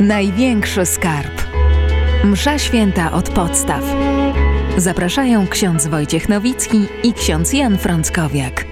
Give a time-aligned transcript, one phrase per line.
[0.00, 1.42] Największy skarb.
[2.24, 3.84] Msza święta od podstaw.
[4.76, 8.69] Zapraszają ksiądz Wojciech Nowicki i ksiądz Jan Frąckowiak.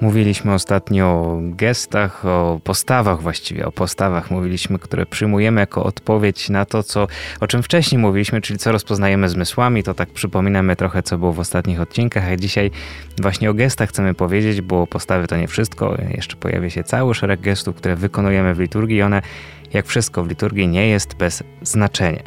[0.00, 6.64] Mówiliśmy ostatnio o gestach, o postawach właściwie, o postawach mówiliśmy, które przyjmujemy jako odpowiedź na
[6.64, 7.06] to, co,
[7.40, 9.82] o czym wcześniej mówiliśmy, czyli co rozpoznajemy zmysłami.
[9.82, 12.70] To tak przypominamy trochę, co było w ostatnich odcinkach, a dzisiaj
[13.22, 15.96] właśnie o gestach chcemy powiedzieć, bo postawy to nie wszystko.
[16.16, 19.22] Jeszcze pojawia się cały szereg gestów, które wykonujemy w liturgii i one,
[19.72, 22.22] jak wszystko w liturgii, nie jest bez znaczenia.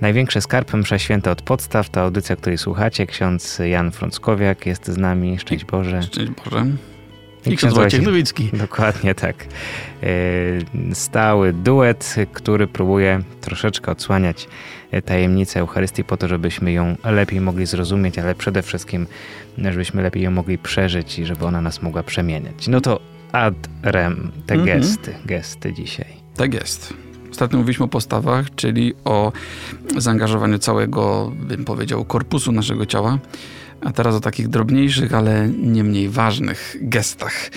[0.00, 3.06] Największy skarb Msza Święta od podstaw, to audycja, której słuchacie.
[3.06, 5.38] Ksiądz Jan Frąckowiak jest z nami.
[5.38, 6.02] Szczęść Boże.
[6.02, 6.66] Szczęść Boże.
[7.46, 8.50] I ksiądz Wojciech Nowicki.
[8.66, 9.46] Dokładnie tak.
[10.02, 14.48] E, stały duet, który próbuje troszeczkę odsłaniać
[14.90, 19.06] e, tajemnicę Eucharystii po to, żebyśmy ją lepiej mogli zrozumieć, ale przede wszystkim,
[19.58, 22.68] żebyśmy lepiej ją mogli przeżyć i żeby ona nas mogła przemieniać.
[22.68, 23.00] No to
[23.32, 24.80] ad rem, te mhm.
[24.80, 26.06] gesty, gesty dzisiaj.
[26.36, 26.94] Tak jest.
[27.30, 29.32] Ostatnio mówiliśmy o postawach, czyli o
[29.96, 33.18] zaangażowaniu całego, bym powiedział, korpusu naszego ciała
[33.80, 37.50] a teraz o takich drobniejszych, ale nie mniej ważnych gestach.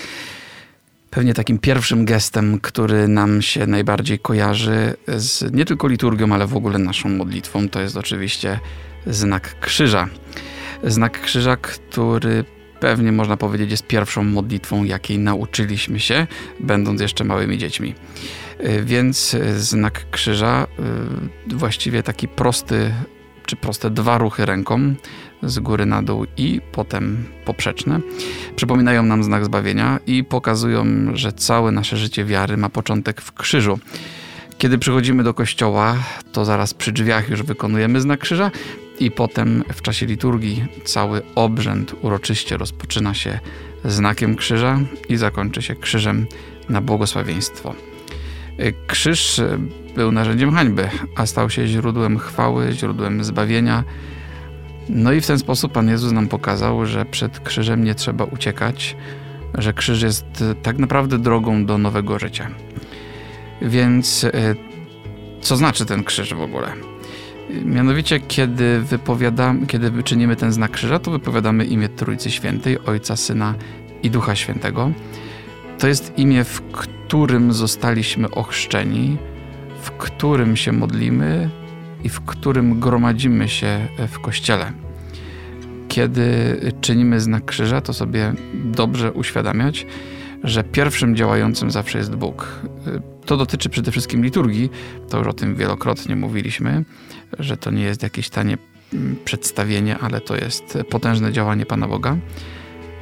[1.10, 6.56] Pewnie takim pierwszym gestem, który nam się najbardziej kojarzy z nie tylko liturgią, ale w
[6.56, 8.60] ogóle naszą modlitwą, to jest oczywiście
[9.06, 10.08] znak krzyża.
[10.84, 12.44] Znak krzyża, który
[12.80, 16.26] pewnie można powiedzieć jest pierwszą modlitwą, jakiej nauczyliśmy się,
[16.60, 17.94] będąc jeszcze małymi dziećmi.
[18.84, 20.66] Więc znak krzyża,
[21.50, 22.94] y, właściwie taki prosty,
[23.46, 24.94] czy proste dwa ruchy ręką,
[25.42, 28.00] z góry na dół i potem poprzeczne,
[28.56, 33.78] przypominają nam znak zbawienia i pokazują, że całe nasze życie wiary ma początek w krzyżu.
[34.58, 35.96] Kiedy przychodzimy do kościoła,
[36.32, 38.50] to zaraz przy drzwiach już wykonujemy znak krzyża
[39.00, 43.40] i potem w czasie liturgii cały obrzęd uroczyście rozpoczyna się
[43.84, 46.26] znakiem krzyża i zakończy się krzyżem
[46.68, 47.74] na błogosławieństwo.
[48.86, 49.40] Krzyż
[49.94, 53.84] był narzędziem hańby, a stał się źródłem chwały, źródłem zbawienia,
[54.94, 58.96] no i w ten sposób Pan Jezus nam pokazał, że przed krzyżem nie trzeba uciekać,
[59.54, 62.50] że krzyż jest e, tak naprawdę drogą do nowego życia.
[63.62, 64.30] Więc e,
[65.40, 66.72] co znaczy ten krzyż w ogóle?
[67.64, 73.54] Mianowicie, kiedy wypowiadamy, kiedy czynimy ten znak krzyża, to wypowiadamy imię Trójcy Świętej, Ojca, Syna
[74.02, 74.92] i Ducha Świętego.
[75.78, 79.16] To jest imię, w którym zostaliśmy ochrzczeni,
[79.82, 81.50] w którym się modlimy,
[82.04, 84.72] i w którym gromadzimy się w kościele.
[85.88, 89.86] Kiedy czynimy znak krzyża, to sobie dobrze uświadamiać,
[90.44, 92.60] że pierwszym działającym zawsze jest Bóg.
[93.26, 94.70] To dotyczy przede wszystkim liturgii,
[95.08, 96.84] to już o tym wielokrotnie mówiliśmy,
[97.38, 98.58] że to nie jest jakieś tanie
[98.94, 102.16] mm, przedstawienie, ale to jest potężne działanie Pana Boga.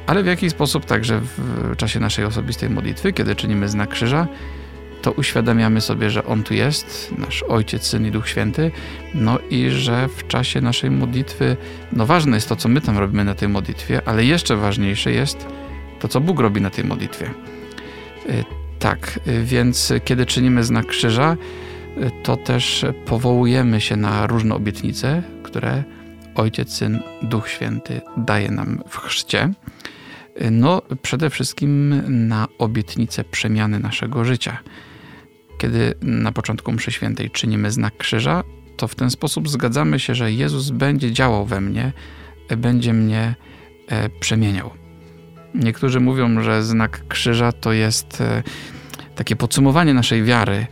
[0.07, 4.27] Ale w jakiś sposób także w czasie naszej osobistej modlitwy, kiedy czynimy znak krzyża,
[5.01, 8.71] to uświadamiamy sobie, że On tu jest, nasz Ojciec, Syn i Duch Święty,
[9.13, 11.57] no i że w czasie naszej modlitwy,
[11.91, 15.47] no ważne jest to, co my tam robimy na tej modlitwie, ale jeszcze ważniejsze jest
[15.99, 17.25] to, co Bóg robi na tej modlitwie.
[18.29, 18.43] Y,
[18.79, 21.37] tak, y, więc kiedy czynimy znak krzyża,
[21.97, 25.83] y, to też powołujemy się na różne obietnice, które
[26.35, 29.53] Ojciec, Syn, Duch Święty daje nam w chrzcie.
[30.51, 34.57] No, przede wszystkim na obietnicę przemiany naszego życia.
[35.59, 38.43] Kiedy na początku mszy świętej czynimy znak krzyża,
[38.77, 41.91] to w ten sposób zgadzamy się, że Jezus będzie działał we mnie,
[42.57, 43.35] będzie mnie
[43.87, 44.69] e, przemieniał.
[45.55, 48.43] Niektórzy mówią, że znak krzyża to jest e,
[49.15, 50.67] takie podsumowanie naszej wiary,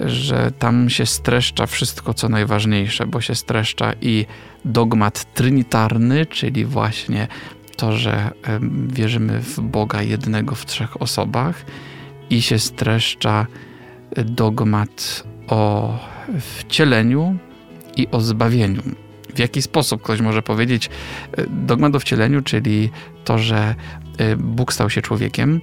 [0.00, 4.26] że tam się streszcza wszystko, co najważniejsze, bo się streszcza i
[4.64, 7.28] dogmat trinitarny, czyli właśnie
[7.76, 11.64] to, że e, wierzymy w Boga jednego w trzech osobach
[12.30, 13.46] i się streszcza
[14.24, 15.92] dogmat o
[16.40, 17.36] wcieleniu
[17.96, 18.82] i o zbawieniu.
[19.34, 20.90] W jaki sposób ktoś może powiedzieć
[21.32, 22.90] e, dogmat o wcieleniu, czyli
[23.24, 23.74] to, że
[24.18, 25.60] e, Bóg stał się człowiekiem.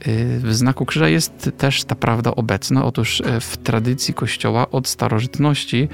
[0.00, 2.84] E, w znaku krzyża jest też ta prawda obecna.
[2.84, 5.88] Otóż w tradycji Kościoła od starożytności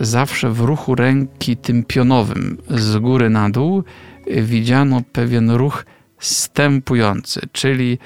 [0.00, 3.84] zawsze w ruchu ręki tym pionowym z góry na dół
[4.26, 5.84] widziano pewien ruch
[6.18, 7.98] stępujący, czyli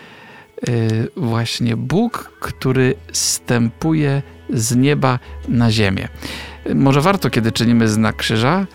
[1.16, 5.18] właśnie Bóg, który stępuje z nieba
[5.48, 6.08] na ziemię.
[6.74, 8.66] Może warto, kiedy czynimy znak krzyża,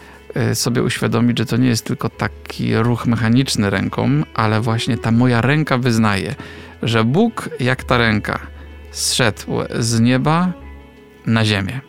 [0.52, 5.12] y, sobie uświadomić, że to nie jest tylko taki ruch mechaniczny ręką, ale właśnie ta
[5.12, 6.36] moja ręka wyznaje,
[6.84, 8.40] że Bóg, jak ta ręka,
[8.92, 9.46] zszedł
[9.80, 10.54] z nieba
[11.26, 11.82] na ziemię.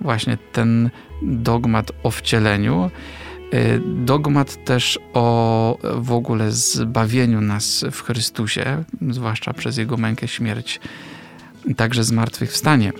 [0.00, 0.90] Właśnie ten
[1.22, 3.23] dogmat o wcieleniu Y,
[3.86, 10.80] dogmat też o w ogóle zbawieniu nas w Chrystusie, zwłaszcza przez Jego mękę, śmierć,
[11.76, 12.92] także zmartwychwstanie.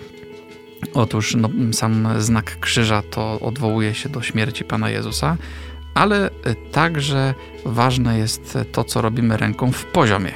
[0.94, 5.36] Otóż no, sam znak krzyża to odwołuje się do śmierci Pana Jezusa,
[5.94, 6.30] ale
[6.72, 10.32] także ważne jest to, co robimy ręką w poziomie.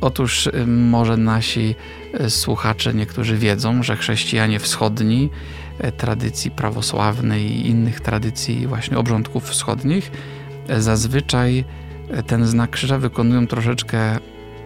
[0.00, 1.74] Otóż y, może nasi
[2.20, 5.63] y, słuchacze niektórzy wiedzą, że chrześcijanie wschodni, y,
[5.96, 10.10] tradycji prawosławnej i innych tradycji właśnie obrządków wschodnich,
[10.78, 11.64] zazwyczaj
[12.26, 14.18] ten znak krzyża wykonują troszeczkę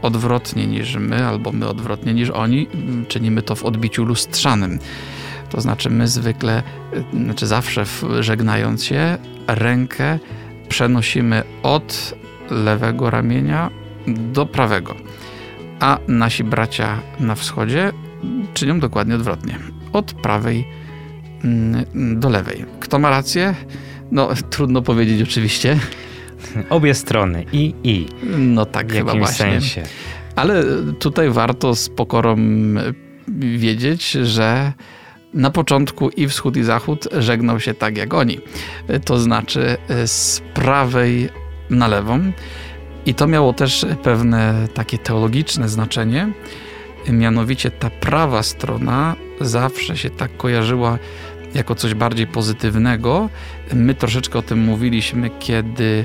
[0.02, 2.66] odwrotnie niż my, albo my odwrotnie niż oni.
[3.08, 4.78] Czynimy to w odbiciu lustrzanym.
[5.50, 6.62] To znaczy my zwykle,
[7.24, 7.84] znaczy zawsze
[8.20, 10.18] żegnając się, rękę
[10.68, 12.14] przenosimy od
[12.50, 13.70] lewego ramienia
[14.06, 14.94] do prawego
[15.80, 17.92] a nasi bracia na wschodzie
[18.54, 19.58] czynią dokładnie odwrotnie.
[19.92, 20.87] Od prawej mm,
[21.94, 22.64] do lewej.
[22.80, 23.54] Kto ma rację?
[24.12, 25.78] No, trudno powiedzieć oczywiście.
[26.70, 28.06] Obie strony, i i.
[28.38, 29.36] No tak, w chyba właśnie.
[29.36, 29.82] sensie.
[30.36, 30.64] Ale
[30.98, 32.36] tutaj warto z pokorą
[33.56, 34.72] wiedzieć, że
[35.34, 38.38] na początku i wschód, i zachód żegnał się tak jak oni.
[39.04, 39.76] To znaczy
[40.06, 41.28] z prawej
[41.70, 42.32] na lewą.
[43.06, 46.32] I to miało też pewne takie teologiczne znaczenie.
[47.08, 50.98] Mianowicie ta prawa strona zawsze się tak kojarzyła
[51.54, 53.28] jako coś bardziej pozytywnego.
[53.74, 56.04] My troszeczkę o tym mówiliśmy, kiedy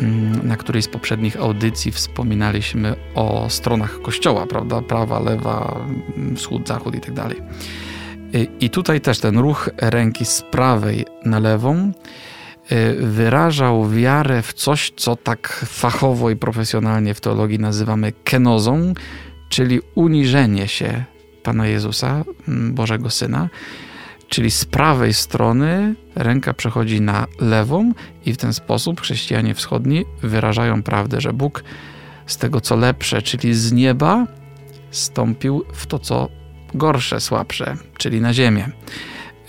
[0.00, 4.82] mm, na którejś z poprzednich audycji wspominaliśmy o stronach kościoła, prawda?
[4.82, 5.86] Prawa, lewa,
[6.36, 7.36] wschód, zachód i tak dalej.
[8.60, 11.92] I tutaj też ten ruch ręki z prawej na lewą
[12.72, 18.94] Y, wyrażał wiarę w coś, co tak fachowo i profesjonalnie w teologii nazywamy kenozą,
[19.48, 21.04] czyli uniżenie się
[21.42, 23.48] Pana Jezusa, mm, Bożego Syna.
[24.32, 27.92] Czyli z prawej strony ręka przechodzi na lewą,
[28.26, 31.64] i w ten sposób chrześcijanie wschodni wyrażają prawdę, że Bóg
[32.26, 34.26] z tego co lepsze, czyli z nieba,
[34.90, 36.28] stąpił w to co
[36.74, 38.68] gorsze, słabsze, czyli na ziemię.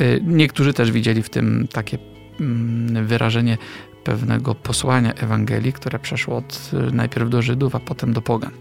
[0.01, 1.97] Y, niektórzy też widzieli w tym takie
[2.39, 3.57] Mm, wyrażenie
[4.03, 8.51] pewnego posłania Ewangelii, które przeszło od najpierw do Żydów, a potem do Pogan.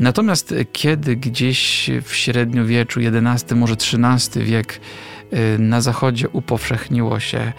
[0.00, 4.80] Natomiast kiedy gdzieś w średniowieczu, XI, może XIII wiek, y,
[5.58, 7.52] na zachodzie upowszechniło się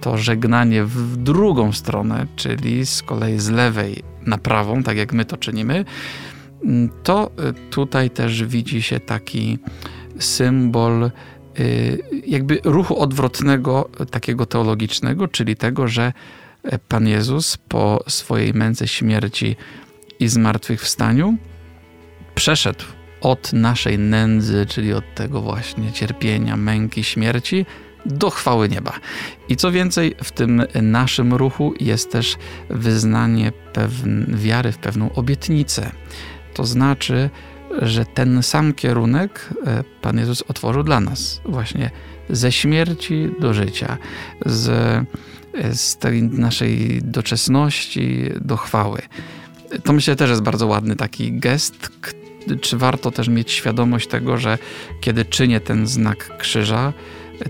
[0.00, 5.24] to żegnanie w drugą stronę, czyli z kolei z lewej na prawą, tak jak my
[5.24, 5.84] to czynimy,
[6.64, 7.30] mm, to
[7.70, 9.58] tutaj też widzi się taki
[10.18, 11.10] symbol
[11.60, 16.12] Y, jakby ruchu odwrotnego, takiego teologicznego, czyli tego, że
[16.88, 19.56] Pan Jezus po swojej męce śmierci
[20.20, 21.36] i zmartwychwstaniu
[22.34, 22.84] przeszedł
[23.20, 27.66] od naszej nędzy, czyli od tego właśnie cierpienia, męki, śmierci,
[28.06, 28.92] do chwały nieba.
[29.48, 32.36] I co więcej, w tym naszym ruchu jest też
[32.70, 33.52] wyznanie
[34.28, 35.90] wiary w pewną obietnicę.
[36.54, 37.30] To znaczy,
[37.82, 41.40] że ten sam kierunek e, Pan Jezus otworzył dla nas.
[41.44, 41.90] Właśnie
[42.30, 43.98] ze śmierci do życia,
[44.46, 49.02] z, e, z tej naszej doczesności do chwały.
[49.84, 51.90] To myślę też jest bardzo ładny taki gest.
[52.56, 54.58] Czy warto też mieć świadomość tego, że
[55.00, 56.92] kiedy czynię ten znak krzyża,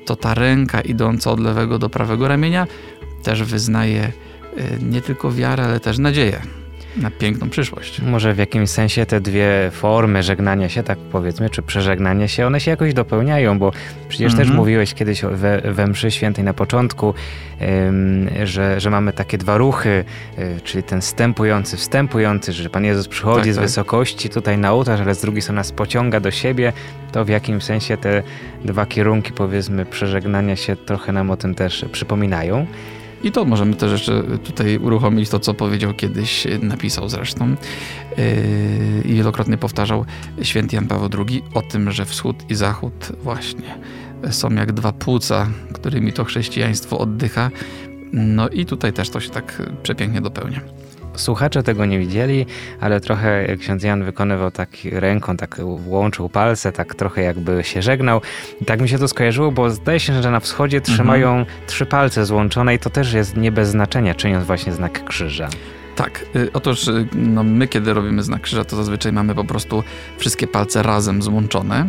[0.04, 2.66] to ta ręka idąca od lewego do prawego ramienia
[3.22, 4.12] też wyznaje e,
[4.82, 6.42] nie tylko wiarę, ale też nadzieję
[7.02, 8.00] na piękną przyszłość.
[8.00, 12.60] Może w jakimś sensie te dwie formy żegnania się, tak powiedzmy, czy przeżegnania się, one
[12.60, 13.72] się jakoś dopełniają, bo
[14.08, 14.56] przecież też mhm.
[14.56, 17.14] mówiłeś kiedyś we, we mszy świętej na początku,
[17.88, 20.04] ym, że, że mamy takie dwa ruchy,
[20.38, 23.64] y, czyli ten wstępujący, wstępujący, że Pan Jezus przychodzi tak, z tak.
[23.64, 26.72] wysokości tutaj na ołtarz, ale z drugiej strony nas pociąga do siebie,
[27.12, 28.22] to w jakimś sensie te
[28.64, 32.66] dwa kierunki, powiedzmy, przeżegnania się trochę nam o tym też przypominają.
[33.22, 39.14] I to możemy też jeszcze tutaj uruchomić to, co powiedział kiedyś, napisał zresztą yy, i
[39.14, 40.04] wielokrotnie powtarzał
[40.42, 43.78] święty Jan Paweł II o tym, że wschód i zachód właśnie
[44.30, 47.50] są jak dwa płuca, którymi to chrześcijaństwo oddycha.
[48.12, 50.60] No i tutaj też to się tak przepięknie dopełnia.
[51.18, 52.46] Słuchacze tego nie widzieli,
[52.80, 58.20] ale trochę ksiądz Jan wykonywał tak ręką, tak łączył palce, tak trochę jakby się żegnał.
[58.60, 61.58] I tak mi się to skojarzyło, bo zdaje się, że na wschodzie trzymają mhm.
[61.66, 65.48] trzy palce złączone i to też jest nie bez znaczenia, czyniąc właśnie znak krzyża.
[65.96, 69.84] Tak, y, otóż y, no my kiedy robimy znak krzyża, to zazwyczaj mamy po prostu
[70.18, 71.86] wszystkie palce razem złączone.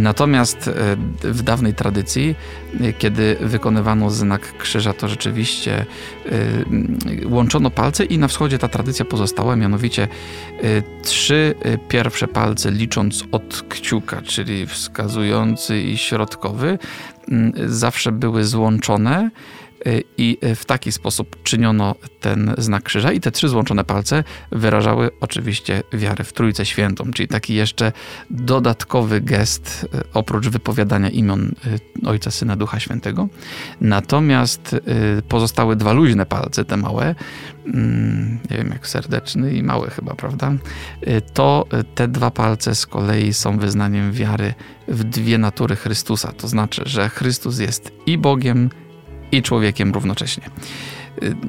[0.00, 0.96] Natomiast e,
[1.32, 2.34] w dawnej tradycji,
[2.80, 5.86] e, kiedy wykonywano znak krzyża, to rzeczywiście
[6.26, 6.32] e,
[7.24, 10.08] łączono palce i na wschodzie ta tradycja pozostała, mianowicie
[11.02, 11.54] trzy
[11.88, 16.78] pierwsze palce licząc od kciuka, czyli wskazujący i środkowy,
[17.66, 19.30] zawsze były złączone
[20.18, 25.82] i w taki sposób czyniono ten znak krzyża i te trzy złączone palce wyrażały oczywiście
[25.92, 27.92] wiarę w Trójcę Świętą, czyli taki jeszcze
[28.30, 31.54] dodatkowy gest oprócz wypowiadania imion
[32.06, 33.28] Ojca, Syna, Ducha Świętego.
[33.80, 34.76] Natomiast
[35.28, 37.14] pozostałe dwa luźne palce, te małe,
[37.66, 40.52] mm, nie wiem jak serdeczny i mały chyba, prawda?
[41.34, 44.54] To te dwa palce z kolei są wyznaniem wiary
[44.88, 46.32] w dwie natury Chrystusa.
[46.32, 48.70] To znaczy, że Chrystus jest i Bogiem,
[49.32, 50.50] i człowiekiem równocześnie.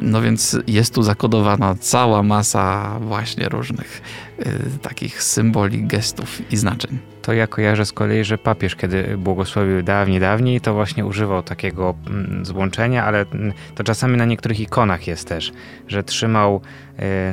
[0.02, 4.02] No więc jest tu zakodowana cała masa właśnie różnych
[4.40, 7.00] y, takich symboli, gestów i znaczeń.
[7.22, 11.96] To ja kojarzę z kolei, że papież, kiedy błogosławił dawniej, dawniej, to właśnie używał takiego
[12.08, 15.52] mm, złączenia, ale mm, to czasami na niektórych ikonach jest też,
[15.88, 16.62] że trzymał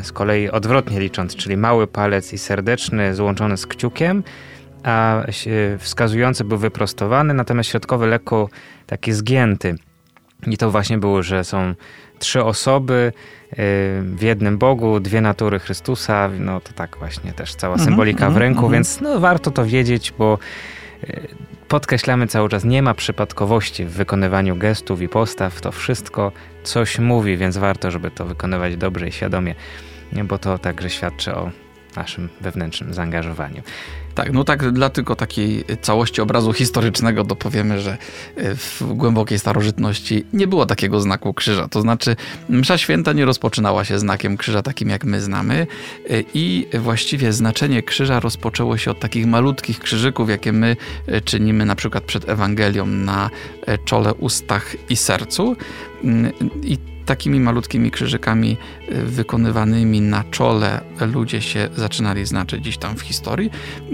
[0.00, 4.22] y, z kolei odwrotnie licząc, czyli mały palec i serdeczny złączony z kciukiem,
[4.82, 5.22] a
[5.78, 8.48] wskazujący był wyprostowany, natomiast środkowy lekko
[8.86, 9.74] taki zgięty.
[10.46, 11.74] I to właśnie było, że są
[12.18, 13.12] trzy osoby
[13.52, 13.56] y,
[14.02, 16.30] w jednym Bogu, dwie natury Chrystusa.
[16.38, 18.72] No to tak właśnie też cała mhm, symbolika w mhm, ręku, mhm.
[18.72, 20.38] więc no, warto to wiedzieć, bo
[21.04, 21.28] y,
[21.68, 25.60] podkreślamy cały czas, nie ma przypadkowości w wykonywaniu gestów i postaw.
[25.60, 29.54] To wszystko coś mówi, więc warto, żeby to wykonywać dobrze i świadomie,
[30.24, 31.50] bo to także świadczy o
[31.96, 33.62] naszym wewnętrznym zaangażowaniu.
[34.16, 37.99] Tak, no tak dla tylko takiej całości obrazu historycznego dopowiemy, że
[38.37, 41.68] e, w głębokiej starożytności nie było takiego znaku krzyża.
[41.68, 42.16] To znaczy
[42.49, 45.66] msza święta nie rozpoczynała się znakiem krzyża takim jak my znamy
[46.11, 51.64] e, i właściwie znaczenie krzyża rozpoczęło się od takich malutkich krzyżyków, jakie my e, czynimy
[51.64, 53.30] na przykład przed Ewangelią na
[53.85, 55.56] czole, ustach i sercu.
[56.04, 56.32] Mm,
[56.62, 58.56] I takimi malutkimi krzyżykami
[58.88, 60.80] y, wykonywanymi na czole
[61.12, 63.50] ludzie się zaczynali znaczyć gdzieś tam w historii.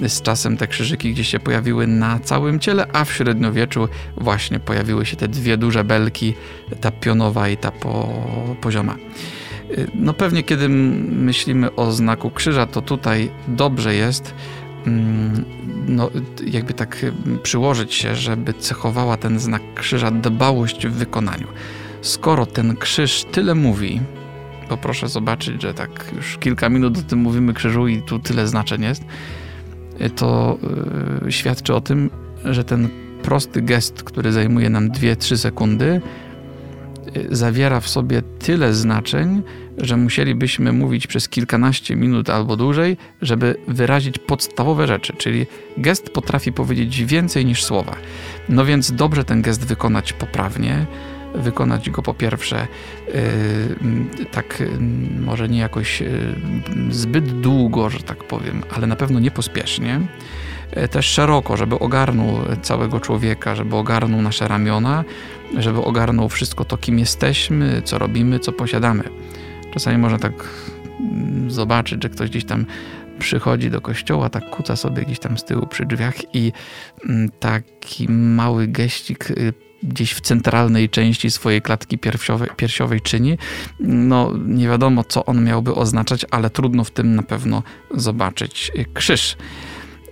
[0.09, 5.07] Z czasem te krzyżyki gdzieś się pojawiły na całym ciele, a w średniowieczu właśnie pojawiły
[5.07, 6.35] się te dwie duże belki,
[6.81, 8.09] ta pionowa i ta po,
[8.61, 8.97] pozioma.
[9.71, 14.35] Y, no pewnie kiedy myślimy o znaku krzyża, to tutaj dobrze jest
[14.87, 15.45] mm,
[15.87, 16.11] no,
[16.47, 17.07] jakby tak
[17.43, 21.47] przyłożyć się, żeby cechowała ten znak krzyża dbałość w wykonaniu
[22.03, 24.01] skoro ten krzyż tyle mówi,
[24.69, 28.49] bo proszę zobaczyć, że tak już kilka minut o tym mówimy krzyżu i tu tyle
[28.49, 29.03] znaczeń jest,
[30.17, 30.59] to
[31.23, 32.11] yy, świadczy o tym,
[32.45, 32.89] że ten
[33.23, 36.01] prosty gest, który zajmuje nam 2-3 sekundy,
[37.15, 39.43] yy, zawiera w sobie tyle znaczeń,
[39.79, 45.47] że musielibyśmy mówić przez kilkanaście minut albo dłużej, żeby wyrazić podstawowe rzeczy, czyli
[45.79, 47.97] gest potrafi powiedzieć więcej niż słowa.
[48.49, 50.87] No więc dobrze ten gest wykonać poprawnie,
[51.35, 52.67] wykonać go po pierwsze
[53.09, 54.69] y, tak y,
[55.21, 56.35] może nie jakoś y,
[56.91, 60.01] zbyt długo, że tak powiem, ale na pewno nie pospiesznie.
[60.91, 65.05] Też szeroko, żeby ogarnął całego człowieka, żeby ogarnął nasze ramiona,
[65.59, 69.05] żeby ogarnął wszystko to, kim jesteśmy, co robimy, co posiadamy.
[69.73, 70.33] Czasami można tak
[71.01, 72.67] mm, zobaczyć, że ktoś gdzieś tam
[73.19, 76.53] przychodzi do kościoła, tak kuca sobie gdzieś tam z tyłu przy drzwiach i
[77.09, 79.33] mm, taki mały geścik
[79.83, 83.39] gdzieś w centralnej części swojej klatki piersiowej, piersiowej czyni.
[83.81, 87.63] No, nie wiadomo, co on miałby oznaczać, ale trudno w tym na pewno
[87.95, 89.37] zobaczyć krzyż.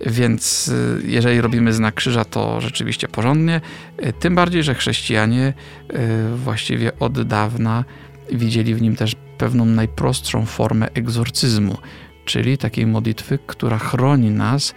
[0.05, 3.61] Więc y, jeżeli robimy znak krzyża, to rzeczywiście porządnie.
[4.05, 5.53] Y, tym bardziej, że chrześcijanie
[6.33, 7.85] y, właściwie od dawna
[8.31, 11.77] widzieli w nim też pewną najprostszą formę egzorcyzmu,
[12.25, 14.73] czyli takiej modlitwy, która chroni nas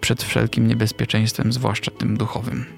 [0.00, 2.75] przed wszelkim niebezpieczeństwem, zwłaszcza tym duchowym.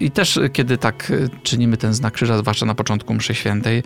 [0.00, 3.82] I też kiedy tak czynimy ten znak krzyża, zwłaszcza na początku mszy świętej,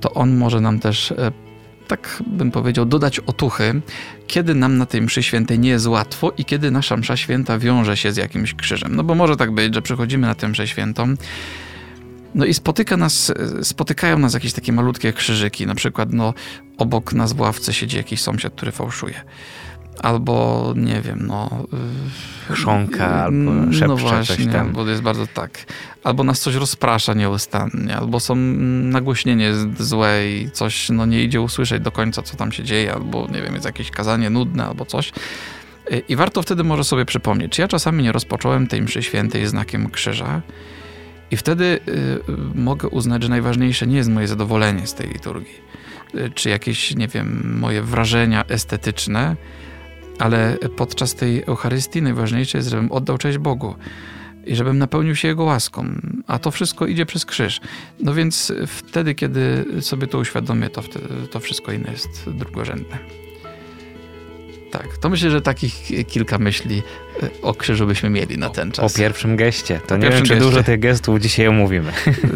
[0.00, 1.32] to on może nam też e,
[1.88, 3.80] tak bym powiedział, dodać otuchy,
[4.26, 7.96] kiedy nam na tej mszy świętej nie jest łatwo i kiedy nasza msza święta wiąże
[7.96, 8.96] się z jakimś krzyżem.
[8.96, 11.14] No bo może tak być, że przychodzimy na tę mszę świętą,
[12.34, 16.34] no i spotyka nas, spotykają nas jakieś takie malutkie krzyżyki, na przykład no,
[16.78, 19.24] obok nas w ławce siedzi jakiś sąsiad, który fałszuje
[20.02, 21.66] albo nie wiem, no...
[22.50, 24.72] Y, Chrząka, albo no szepcze no właśnie, coś tam.
[24.72, 25.64] bo jest bardzo tak.
[26.04, 28.36] Albo nas coś rozprasza nieustannie, albo są
[28.82, 33.28] nagłośnienie złe i coś no, nie idzie usłyszeć do końca, co tam się dzieje, albo
[33.32, 35.12] nie wiem, jest jakieś kazanie nudne, albo coś.
[35.92, 39.46] Y, I warto wtedy może sobie przypomnieć, czy ja czasami nie rozpocząłem tej mszy świętej
[39.46, 40.42] znakiem krzyża
[41.30, 42.20] i wtedy y,
[42.54, 45.60] mogę uznać, że najważniejsze nie jest moje zadowolenie z tej liturgii,
[46.14, 49.36] y, czy jakieś, nie wiem, moje wrażenia estetyczne,
[50.18, 53.74] ale podczas tej Eucharystii najważniejsze jest, żebym oddał cześć Bogu
[54.46, 55.86] i żebym napełnił się Jego łaską,
[56.26, 57.60] a to wszystko idzie przez krzyż.
[58.00, 62.98] No więc wtedy, kiedy sobie to uświadomię, to, wtedy, to wszystko inne jest drugorzędne.
[64.70, 66.82] Tak, to myślę, że takich kilka myśli
[67.22, 68.94] e, o krzyżu byśmy mieli na ten czas.
[68.94, 69.80] O pierwszym geście.
[69.86, 70.36] To o nie wiem, czy geście.
[70.36, 71.92] dużo tych gestów dzisiaj omówimy.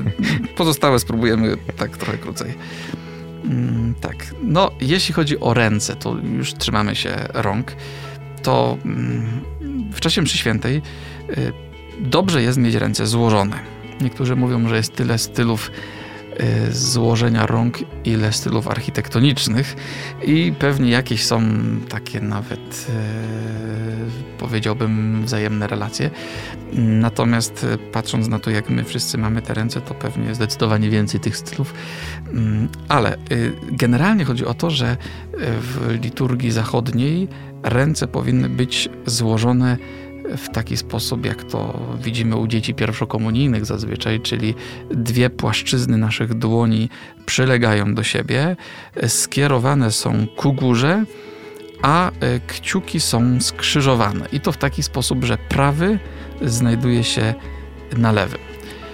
[0.56, 2.54] Pozostałe spróbujemy tak trochę krócej.
[3.50, 7.72] Mm, tak, no jeśli chodzi o ręce, to już trzymamy się rąk,
[8.42, 9.40] to mm,
[9.92, 10.82] w czasie mszy świętej
[11.30, 11.52] y,
[12.00, 13.58] dobrze jest mieć ręce złożone.
[14.00, 15.70] Niektórzy mówią, że jest tyle stylów
[16.70, 19.76] złożenia rąk, ile stylów architektonicznych
[20.24, 21.42] i pewnie jakieś są
[21.88, 26.10] takie nawet y, powiedziałbym wzajemne relacje.
[26.72, 31.20] Natomiast y, patrząc na to, jak my wszyscy mamy te ręce, to pewnie zdecydowanie więcej
[31.20, 31.74] tych stylów.
[32.32, 34.96] Mm, Ale y, generalnie chodzi o to, że y,
[35.60, 37.28] w liturgii zachodniej
[37.62, 39.76] ręce powinny być złożone
[40.36, 44.54] w taki sposób, jak to widzimy u dzieci pierwszokomunijnych zazwyczaj, czyli
[44.90, 46.88] dwie płaszczyzny naszych dłoni
[47.26, 48.56] przylegają do siebie,
[49.06, 51.04] skierowane są ku górze,
[51.82, 54.26] a e, kciuki są skrzyżowane.
[54.32, 55.98] I to w taki sposób, że prawy
[56.42, 57.34] znajduje się
[57.96, 58.40] na lewym.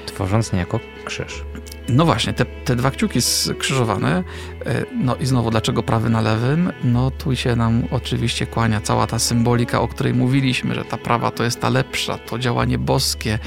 [0.07, 1.45] Tworząc niejako krzyż.
[1.89, 4.25] No właśnie, te, te dwa kciuki skrzyżowane,
[4.67, 6.73] e, no i znowu dlaczego prawy na lewym?
[6.85, 11.31] No tu się nam oczywiście kłania cała ta symbolika, o której mówiliśmy, że ta prawa
[11.31, 13.39] to jest ta lepsza, to działanie boskie,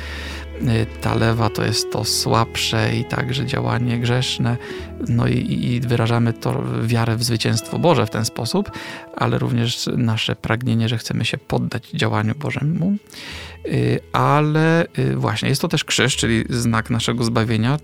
[0.67, 4.57] e, ta lewa to jest to słabsze i także działanie grzeszne.
[5.07, 8.71] No i, i wyrażamy to wiarę w zwycięstwo Boże w ten sposób,
[9.15, 12.95] ale również nasze pragnienie, że chcemy się poddać działaniu Bożemu.
[13.65, 17.77] Y, Ale właśnie jest to też krzyż, czyli znak naszego zbawienia.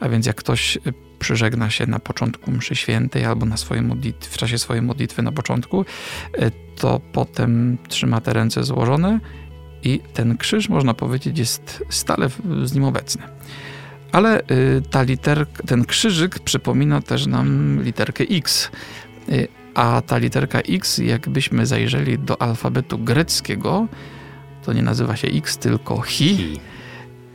[0.00, 0.78] A więc jak ktoś
[1.18, 5.32] przyżegna się na początku mszy świętej albo na swojej modlitwy, w czasie swojej modlitwy na
[5.32, 5.84] początku,
[6.38, 9.20] y, to potem trzyma te ręce złożone
[9.82, 12.28] i ten krzyż, można powiedzieć, jest stale
[12.64, 13.22] z nim obecny.
[14.12, 18.70] Ale y, ta literka, ten krzyżyk przypomina też nam literkę X.
[19.28, 23.86] Y, A ta literka X, jakbyśmy zajrzeli do alfabetu greckiego,
[24.64, 26.40] to nie nazywa się X, tylko Hi.
[26.40, 26.60] I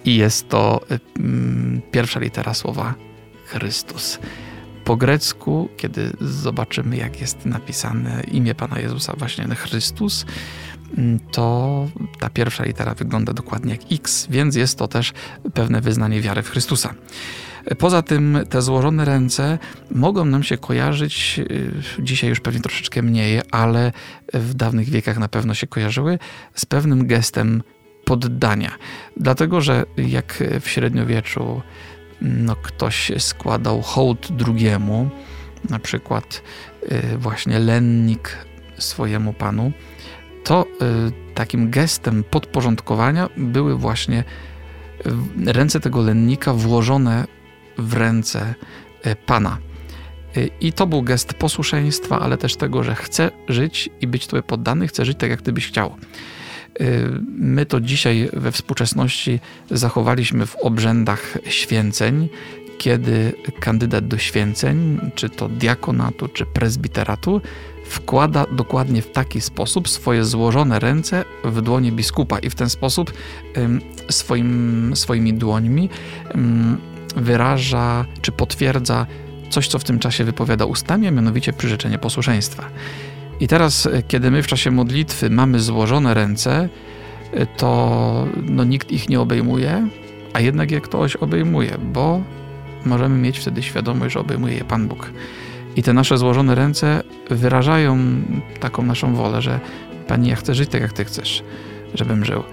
[0.06, 2.94] I jest to y, mm, pierwsza litera słowa
[3.46, 4.20] Chrystus.
[4.84, 10.26] Po grecku, kiedy zobaczymy, jak jest napisane imię Pana Jezusa, właśnie Chrystus,
[10.98, 11.88] mm, to
[12.20, 15.14] ta pierwsza litera wygląda dokładnie jak X, więc jest to też
[15.54, 16.94] pewne wyznanie wiary w Chrystusa.
[17.78, 19.60] Poza tym te złożone ręce
[19.92, 23.92] mogą nam się kojarzyć, y, dzisiaj już pewnie troszeczkę mniej, ale
[24.34, 26.20] w dawnych wiekach na pewno się kojarzyły,
[26.56, 27.64] z pewnym gestem
[28.12, 28.72] poddania.
[29.18, 31.62] Dlatego, że jak w średniowieczu
[32.22, 35.10] no, ktoś składał hołd drugiemu,
[35.70, 36.42] na przykład
[36.92, 38.38] y, właśnie lennik
[38.78, 39.72] swojemu panu,
[40.44, 44.24] to y, takim gestem podporządkowania były właśnie
[45.46, 47.28] ręce tego lennika włożone
[47.78, 48.56] w ręce
[49.06, 49.58] y, pana.
[50.62, 54.88] I to był gest posłuszeństwa, ale też tego, że chce żyć i być Tobie poddany,
[54.88, 55.96] chce żyć tak, jak Ty byś chciał.
[56.82, 59.40] Y, My to dzisiaj we współczesności
[59.72, 62.30] zachowaliśmy w obrzędach święceń,
[62.78, 67.42] kiedy kandydat do święceń, czy to diakonatu, czy prezbiteratu,
[67.86, 73.14] wkłada dokładnie w taki sposób swoje złożone ręce w dłonie biskupa i w ten sposób
[74.10, 75.90] swoim, swoimi dłońmi
[77.16, 79.08] wyraża, czy potwierdza
[79.50, 82.70] coś, co w tym czasie wypowiada ustami, a mianowicie przyrzeczenie posłuszeństwa.
[83.42, 86.70] I teraz, e, kiedy my w czasie modlitwy mamy złożone ręce,
[87.34, 89.88] e, to no, nikt ich nie obejmuje,
[90.34, 92.22] a jednak je ktoś obejmuje, bo
[92.86, 95.12] możemy mieć wtedy świadomość, że obejmuje je Pan Bóg.
[95.76, 97.98] I te nasze złożone ręce wyrażają
[98.60, 99.60] taką naszą wolę, że
[100.08, 101.44] Pani, ja chcę żyć tak, jak Ty chcesz,
[101.94, 102.44] żebym żył.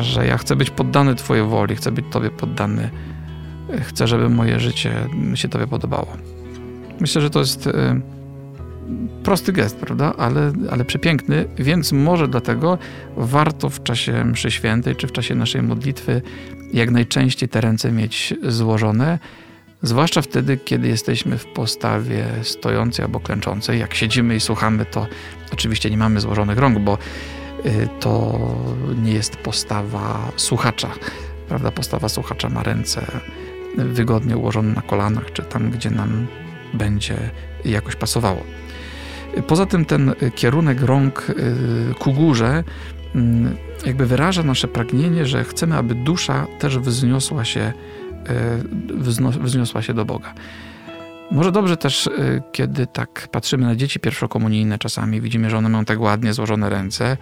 [0.00, 2.90] Że ja chcę być poddany Twojej woli, chcę być Tobie poddany.
[3.80, 4.94] Chcę, żeby moje życie
[5.34, 6.16] się Tobie podobało.
[7.00, 8.00] Myślę, że to jest e,
[9.22, 10.14] prosty gest, prawda?
[10.18, 12.78] Ale, ale przepiękny, więc może dlatego
[13.16, 16.22] warto w czasie mszy świętej czy w czasie naszej modlitwy
[16.72, 19.18] jak najczęściej te ręce mieć złożone,
[19.82, 23.80] zwłaszcza wtedy, kiedy jesteśmy w postawie stojącej albo klęczącej.
[23.80, 25.06] Jak siedzimy i słuchamy, to
[25.52, 26.98] oczywiście nie mamy złożonych rąk, bo
[27.66, 28.38] y, to
[29.02, 30.88] nie jest postawa słuchacza,
[31.48, 31.70] prawda?
[31.70, 33.06] Postawa słuchacza ma ręce
[33.76, 36.26] wygodnie ułożone na kolanach, czy tam, gdzie nam
[36.74, 37.16] będzie
[37.64, 38.42] jakoś pasowało.
[39.46, 42.64] Poza tym ten kierunek rąk y, ku górze
[43.14, 47.72] mm, jakby wyraża nasze pragnienie, że chcemy, aby dusza też wzniosła się,
[48.98, 50.34] wzno- wzniosła się do Boga.
[51.30, 52.08] Może dobrze też,
[52.52, 57.16] kiedy tak patrzymy na dzieci pierwszokomunijne czasami, widzimy, że one mają tak ładnie złożone ręce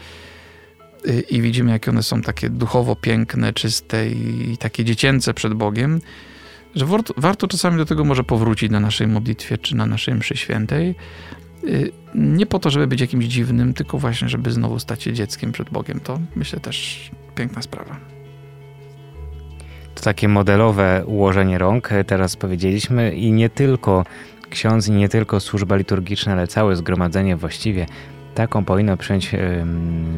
[1.31, 6.01] i widzimy, jakie one są takie duchowo piękne, czyste i takie dziecięce przed Bogiem,
[6.75, 10.94] że warto, czasami do tego może powrócić na naszej modlitwie czy na naszej mszy świętej,
[12.14, 15.70] nie po to, żeby być jakimś dziwnym, tylko właśnie, żeby znowu stać się dzieckiem przed
[15.70, 16.01] Bogiem.
[16.01, 17.96] To myślę też piękna sprawa.
[19.94, 24.05] To takie modelowe ułożenie rąk, e, teraz powiedzieliśmy, i nie tylko
[24.51, 27.87] ksiądz, i nie tylko służba liturgiczna, ale całe zgromadzenie właściwie
[28.35, 29.31] taką powinno przyjąć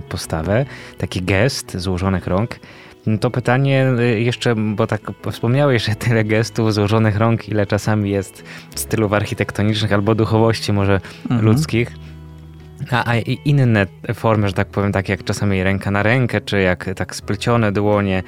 [0.08, 0.66] postawę,
[0.98, 2.58] taki gest złożonych rąk.
[3.06, 8.10] No to pytanie y, jeszcze, bo tak wspomniałeś, że tyle gestów złożonych rąk, ile czasami
[8.10, 11.44] jest stylów architektonicznych albo duchowości może mhm.
[11.44, 11.92] ludzkich.
[12.90, 16.90] A, a inne formy, że tak powiem, tak jak czasami ręka na rękę, czy jak
[16.96, 18.22] tak splecione dłonie,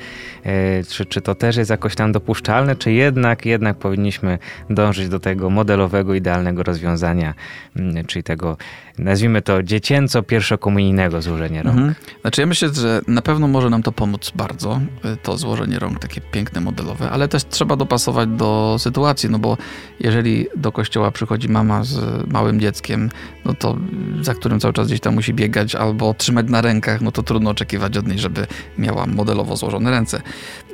[0.45, 0.53] yy,
[0.89, 4.39] czy, czy to też jest jakoś tam dopuszczalne, czy jednak, jednak powinniśmy
[4.71, 7.35] dążyć do tego modelowego, idealnego rozwiązania,
[7.77, 8.57] yy, czyli tego
[8.99, 11.77] nazwijmy to dziecięco pierwszokomunijnego złożenia rąk.
[11.77, 11.95] Mhm.
[12.21, 15.99] Znaczy ja myślę, że na pewno może nam to pomóc bardzo, y, to złożenie rąk
[15.99, 19.57] takie piękne, modelowe, ale też trzeba dopasować do sytuacji, no bo
[20.01, 23.11] jeżeli do kościoła przychodzi mama z małym dzieckiem,
[23.45, 23.77] no to
[24.21, 27.51] za którym cały czas gdzieś tam musi biegać albo trzymać na rękach, no to trudno
[27.51, 28.47] oczekiwać od niej, żeby
[28.79, 30.23] miała modelowo złożone ręce.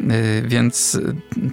[0.01, 1.01] Y, więc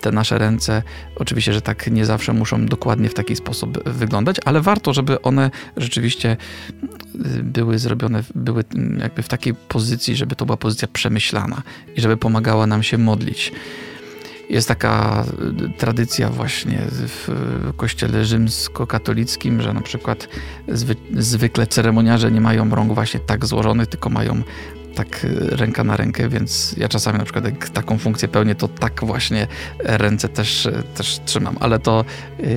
[0.01, 0.83] te nasze ręce,
[1.15, 5.51] oczywiście, że tak nie zawsze muszą dokładnie w taki sposób wyglądać, ale warto, żeby one
[5.77, 6.37] rzeczywiście
[7.43, 8.63] były zrobione, były
[8.99, 11.61] jakby w takiej pozycji, żeby to była pozycja przemyślana
[11.95, 13.51] i żeby pomagała nam się modlić.
[14.49, 15.25] Jest taka
[15.77, 17.29] tradycja właśnie w
[17.77, 20.27] kościele rzymskokatolickim, że na przykład
[20.67, 24.41] zwy, zwykle ceremoniarze nie mają rąk właśnie tak złożonych, tylko mają
[24.97, 28.67] tak y, ręka na rękę, więc ja czasami na przykład jak taką funkcję pełnię, to
[28.67, 29.47] tak właśnie
[29.79, 32.05] ręce też, y, też trzymam, ale to
[32.39, 32.47] yy,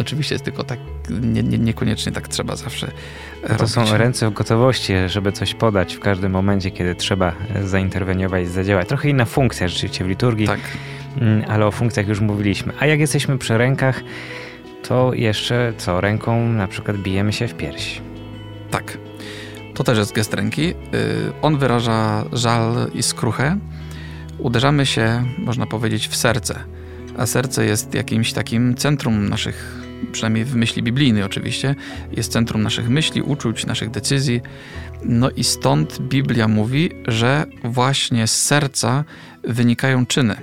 [0.00, 0.78] oczywiście jest tylko tak,
[1.10, 2.86] nie, nie, niekoniecznie tak trzeba zawsze
[3.42, 3.70] to robić.
[3.70, 7.32] są ręce w gotowości, żeby coś podać w każdym momencie, kiedy trzeba
[7.64, 8.88] zainterweniować, zadziałać.
[8.88, 10.60] Trochę inna funkcja rzeczywiście w liturgii, tak.
[11.20, 12.72] Mm, ale o funkcjach już mówiliśmy.
[12.80, 14.02] A jak jesteśmy przy rękach,
[14.82, 16.00] to jeszcze co?
[16.00, 18.00] Ręką na przykład bijemy się w pierś.
[18.70, 18.98] Tak.
[19.78, 20.68] To też jest gest ręki.
[20.68, 20.74] Y,
[21.42, 23.58] on wyraża żal i skruchę.
[24.38, 26.58] Uderzamy się, można powiedzieć, w serce.
[27.18, 31.74] A serce jest jakimś takim centrum naszych, przynajmniej w myśli biblijnej oczywiście,
[32.12, 34.40] jest centrum naszych myśli, uczuć, naszych decyzji.
[35.02, 39.04] No i stąd Biblia mówi, że właśnie z serca
[39.42, 40.36] wynikają czyny,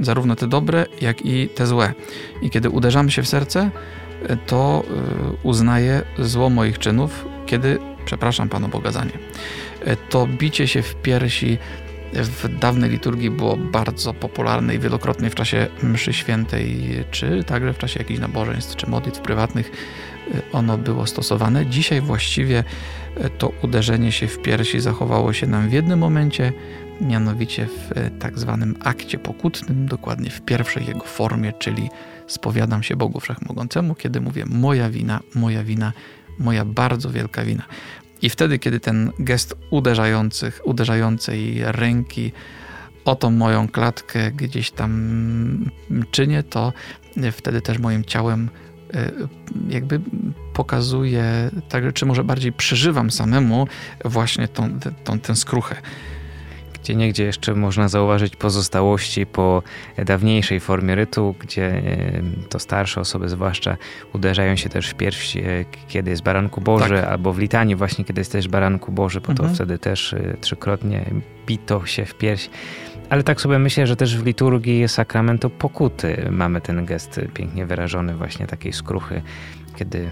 [0.00, 1.92] zarówno te dobre, jak i te złe.
[2.42, 3.70] I kiedy uderzamy się w serce,
[4.46, 9.18] to y, uznaję zło moich czynów, kiedy przepraszam Panu Boga za nie.
[9.84, 11.58] E, to bicie się w piersi
[12.12, 17.78] w dawnej liturgii było bardzo popularne i wielokrotnie w czasie mszy świętej, czy także w
[17.78, 19.70] czasie jakichś nabożeństw, czy modlitw prywatnych
[20.34, 21.66] e, ono było stosowane.
[21.66, 22.64] Dzisiaj właściwie
[23.16, 26.52] e, to uderzenie się w piersi zachowało się nam w jednym momencie,
[27.00, 31.90] mianowicie w tak zwanym akcie pokutnym, dokładnie w pierwszej jego formie, czyli
[32.26, 35.92] spowiadam się Bogu Wszechmogącemu, kiedy mówię moja wina, moja wina,
[36.40, 37.62] moja bardzo wielka wina.
[38.22, 42.32] I wtedy, kiedy ten gest uderzających, uderzającej ręki
[43.04, 45.70] o tą moją klatkę gdzieś tam
[46.10, 46.72] czynię, to
[47.32, 48.48] wtedy też moim ciałem
[48.94, 49.10] e,
[49.68, 50.00] jakby
[50.54, 53.68] pokazuje, tak, czy może bardziej przeżywam samemu
[54.04, 55.76] właśnie tą, tą, tę skruchę.
[56.82, 59.62] Gdzie niegdzie jeszcze można zauważyć pozostałości po
[60.06, 63.76] dawniejszej formie rytu, gdzie e, to starsze osoby zwłaszcza
[64.14, 65.42] uderzają się też w pierś, e,
[65.88, 67.04] kiedy jest Baranku Boży, tak.
[67.04, 69.48] albo w litanii właśnie, kiedy jest też Baranku Boży, bo mhm.
[69.48, 71.04] to wtedy też e, trzykrotnie
[71.46, 72.50] bito się w pierś.
[73.10, 78.14] Ale tak sobie myślę, że też w liturgii sakramentu pokuty mamy ten gest pięknie wyrażony,
[78.14, 79.22] właśnie takiej skruchy,
[79.76, 80.10] kiedy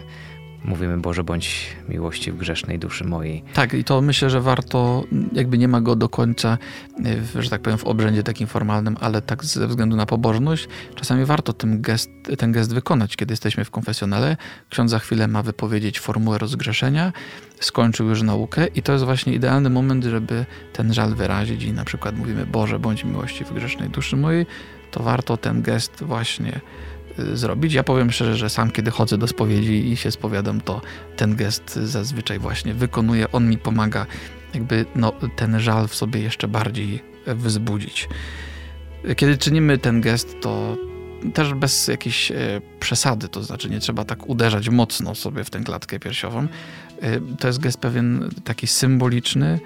[0.64, 3.42] mówimy Boże, bądź miłości w grzesznej duszy mojej.
[3.54, 6.58] Tak, i to myślę, że warto, jakby nie ma go do końca,
[7.38, 11.52] że tak powiem, w obrzędzie takim formalnym, ale tak ze względu na pobożność, czasami warto
[11.52, 14.36] ten gest, ten gest wykonać, kiedy jesteśmy w konfesjonale.
[14.70, 17.12] Ksiądz za chwilę ma wypowiedzieć formułę rozgrzeszenia,
[17.60, 21.84] skończył już naukę i to jest właśnie idealny moment, żeby ten żal wyrazić i na
[21.84, 24.46] przykład mówimy Boże, bądź miłości w grzesznej duszy mojej,
[24.90, 26.60] to warto ten gest właśnie
[27.34, 27.72] zrobić.
[27.72, 30.80] Ja powiem szczerze, że sam kiedy chodzę do spowiedzi i się spowiadam, to
[31.16, 33.32] ten gest zazwyczaj właśnie wykonuję.
[33.32, 34.06] On mi pomaga
[34.54, 38.08] jakby no, ten żal w sobie jeszcze bardziej wzbudzić.
[39.16, 40.76] Kiedy czynimy ten gest, to
[41.34, 42.36] też bez jakiejś e,
[42.80, 46.46] przesady, to znaczy nie trzeba tak uderzać mocno sobie w tę klatkę piersiową.
[47.00, 49.60] E, to jest gest pewien taki symboliczny,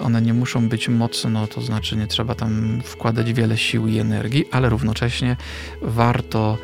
[0.00, 4.44] one nie muszą być mocno, to znaczy nie trzeba tam wkładać wiele sił i energii,
[4.50, 5.36] ale równocześnie
[5.82, 6.58] warto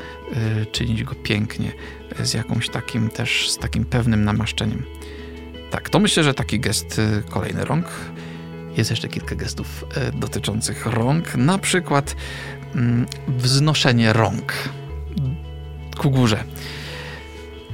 [0.62, 1.72] y, czynić go pięknie,
[2.22, 4.84] z jakąś takim też, z takim pewnym namaszczeniem.
[5.70, 7.86] Tak, to myślę, że taki gest y, kolejny rąk.
[8.76, 12.16] Jest jeszcze kilka gestów y, dotyczących rąk, na przykład
[12.74, 14.52] mm, wznoszenie rąk
[15.98, 16.44] ku górze.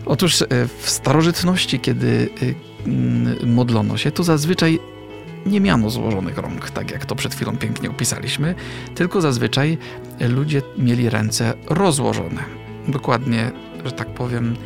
[0.07, 0.45] Otóż
[0.79, 2.29] w starożytności, kiedy
[3.47, 4.79] modlono się, to zazwyczaj
[5.47, 8.55] nie miano złożonych rąk, tak jak to przed chwilą pięknie opisaliśmy,
[8.95, 9.79] tylko zazwyczaj
[10.21, 12.45] ludzie mieli ręce rozłożone.
[12.89, 13.51] Dokładnie,
[13.85, 14.57] że tak powiem,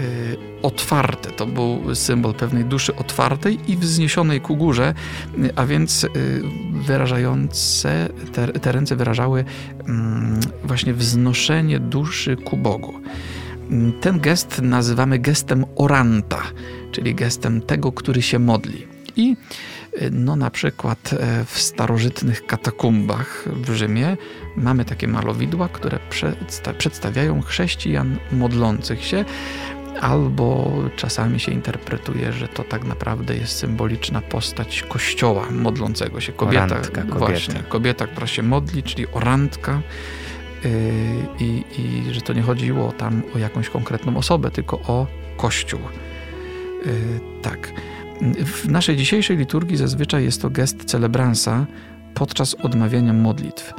[0.00, 1.30] Y, otwarte.
[1.30, 4.94] To był symbol pewnej duszy otwartej i wzniesionej ku górze,
[5.56, 6.08] a więc y,
[6.72, 9.44] wyrażające, te, te ręce wyrażały
[9.88, 12.94] mm, właśnie wznoszenie duszy ku Bogu.
[14.00, 16.42] Ten gest nazywamy gestem oranta,
[16.92, 18.86] czyli gestem tego, który się modli.
[19.16, 19.36] I
[20.10, 24.16] no na przykład e, w starożytnych katakumbach w Rzymie
[24.56, 25.98] mamy takie malowidła, które
[26.78, 29.24] przedstawiają chrześcijan modlących się
[30.00, 36.32] albo czasami się interpretuje, że to tak naprawdę jest symboliczna postać kościoła modlącego się.
[36.32, 37.18] Kobieta, orantka, kobieta.
[37.18, 39.80] Właśnie, kobieta, która się modli, czyli orantka.
[40.64, 40.70] Yy,
[41.40, 45.80] I, I że to nie chodziło tam o jakąś konkretną osobę, tylko o kościół.
[46.86, 46.92] Yy,
[47.42, 47.72] tak.
[48.44, 51.66] W naszej dzisiejszej liturgii zazwyczaj jest to gest celebransa
[52.14, 53.74] podczas odmawiania modlitw.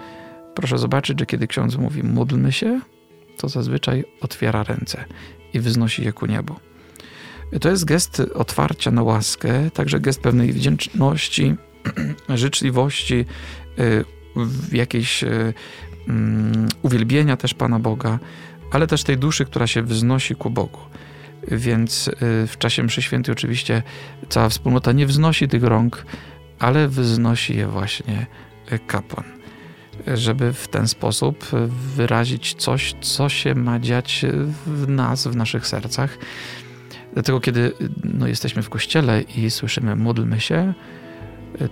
[0.56, 2.82] Proszę zobaczyć, że kiedy ksiądz mówi módlmy się,
[3.38, 5.06] to zazwyczaj otwiera ręce
[5.54, 6.56] i wznosi je ku niebu.
[7.62, 11.56] To jest gest otwarcia na łaskę, także gest pewnej wdzięczności,
[12.30, 13.26] życzliwości,
[13.80, 14.06] y,
[14.72, 15.54] jakiejś y,
[16.08, 18.20] mm, uwielbienia też Pana Boga,
[18.72, 20.80] ale też tej duszy, która się wznosi ku Bogu.
[21.48, 22.12] Więc y,
[22.48, 23.84] w czasie mszy świętej oczywiście
[24.30, 26.06] cała wspólnota nie wznosi tych rąk,
[26.60, 28.26] ale wznosi je właśnie
[28.88, 29.40] kapłan
[30.08, 31.46] żeby w ten sposób
[31.96, 34.26] wyrazić coś, co się ma dziać
[34.66, 36.18] w nas, w naszych sercach.
[37.14, 37.74] Dlatego, kiedy
[38.04, 40.74] no, jesteśmy w kościele i słyszymy módlmy się,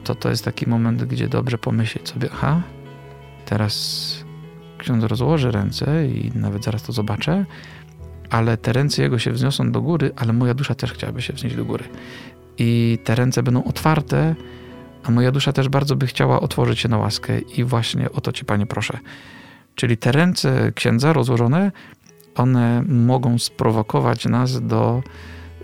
[0.04, 2.62] to to jest taki moment, gdzie dobrze pomyśleć sobie, aha,
[3.46, 4.26] teraz
[4.78, 7.46] ksiądz rozłoży ręce i nawet zaraz to zobaczę,
[8.30, 11.56] ale te ręce jego się wzniosą do góry, ale moja dusza też chciałaby się wznieść
[11.56, 11.84] do góry.
[12.58, 14.36] I te ręce będą otwarte,
[15.04, 18.32] a moja dusza też bardzo by chciała otworzyć się na łaskę i właśnie o to
[18.32, 19.00] Cię, Panie, proszę.
[19.76, 21.72] Czyli te ręce księdza rozłożone,
[22.36, 25.04] one mogą sprowokować nas do,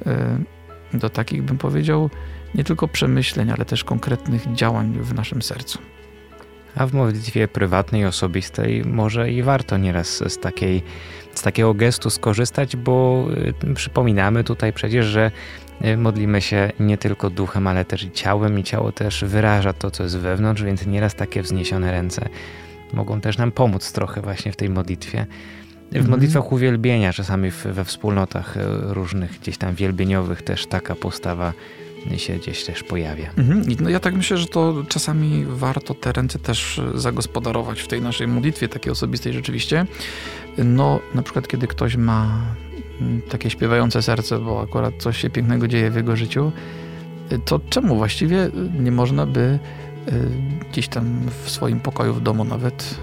[0.06, 0.38] e,
[0.94, 2.10] do takich, bym powiedział,
[2.56, 5.80] nie tylko przemyśleń, ale też konkretnych działań w naszym sercu.
[6.76, 10.84] A w modlitwie prywatnej, osobistej może i warto nieraz z, takiej,
[11.34, 13.28] z takiego gestu skorzystać, bo
[13.64, 15.32] y, przypominamy tutaj przecież, że
[15.86, 19.92] y, modlimy się nie tylko duchem, ale też i ciałem i ciało też wyraża to,
[19.92, 22.30] co jest wewnątrz, więc nieraz takie wzniesione ręce
[22.94, 25.26] mogą też nam pomóc trochę właśnie w tej modlitwie.
[25.92, 26.12] W mhm.
[26.12, 28.62] modlitwach uwielbienia, czasami we wspólnotach y,
[28.94, 31.54] różnych gdzieś tam wielbieniowych też taka postawa
[32.18, 33.30] się gdzieś też pojawia.
[33.38, 33.64] Mhm.
[33.80, 38.28] No ja tak myślę, że to czasami warto te ręce też zagospodarować w tej naszej
[38.28, 39.86] modlitwie, takiej osobistej rzeczywiście.
[40.58, 42.42] No, na przykład, kiedy ktoś ma
[43.02, 46.52] mm, takie śpiewające serce, bo akurat coś się pięknego dzieje w jego życiu,
[47.46, 49.60] to czemu właściwie nie można by y,
[50.72, 52.96] gdzieś tam w swoim pokoju, w domu nawet,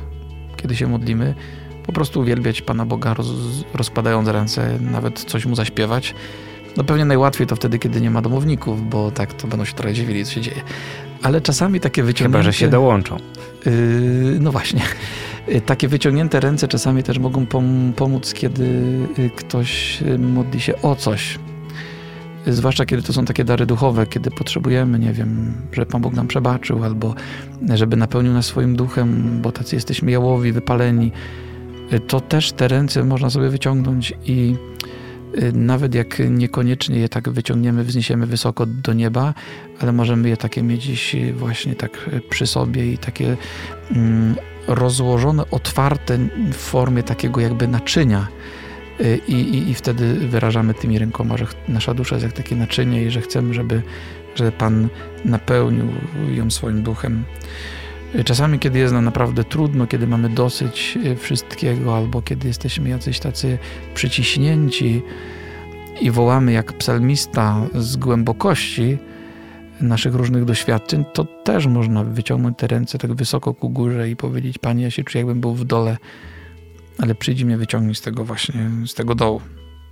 [0.57, 1.35] kiedy się modlimy,
[1.87, 3.27] po prostu uwielbiać Pana Boga, roz,
[3.75, 6.15] rozkładając ręce, nawet coś mu zaśpiewać,
[6.77, 9.95] no pewnie najłatwiej to wtedy, kiedy nie ma domowników, bo tak to będą się trochę
[9.95, 10.63] dziwili, co się dzieje.
[11.23, 12.39] Ale czasami takie wyciągnięte...
[12.39, 13.17] Chyba, że się dołączą.
[13.67, 13.73] Yy,
[14.41, 14.83] no właśnie.
[15.49, 18.65] Yy, takie wyciągnięte ręce czasami też mogą pom pomóc, kiedy
[19.19, 21.39] yy, ktoś yy, modli się o coś.
[22.47, 26.27] Zwłaszcza kiedy to są takie dary duchowe, kiedy potrzebujemy, nie wiem, żeby Pan Bóg nam
[26.27, 27.15] przebaczył, albo
[27.75, 31.13] żeby napełnił nas swoim duchem, bo tacy jesteśmy jałowi, wypaleni.
[32.07, 34.57] To też te ręce można sobie wyciągnąć i
[35.53, 39.35] nawet jak niekoniecznie je tak wyciągniemy, wzniesiemy wysoko do nieba,
[39.81, 43.37] ale możemy je takie mieć dziś właśnie tak przy sobie i takie
[43.91, 44.35] mm,
[44.67, 46.19] rozłożone, otwarte
[46.53, 48.29] w formie takiego jakby naczynia.
[49.01, 53.05] Y, I, i, I wtedy wyrażamy tymi rękoma, że nasza dusza jest jak takie naczynie
[53.05, 53.83] i że chcemy, żeby,
[54.35, 54.89] żeby Pan
[55.25, 55.87] napełnił
[56.31, 57.25] ją swoim duchem.
[58.25, 63.21] Czasami, kiedy jest nam naprawdę trudno, kiedy mamy dosyć e, wszystkiego, albo kiedy jesteśmy jacyś
[63.21, 63.59] tacy
[63.95, 65.03] przyciśnięci
[66.01, 68.99] i wołamy jak psalmista z głębokości
[69.81, 74.59] naszych różnych doświadczeń, to też można wyciągnąć te ręce tak wysoko ku górze i powiedzieć:
[74.59, 75.97] Panie, ja się czuję, jakbym był w dole,
[76.99, 79.41] ale przyjdź mnie wyciągnąć z tego właśnie, z tego dołu.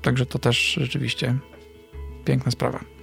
[0.02, 1.35] Także to też rzeczywiście
[2.24, 2.97] piękna sprawa.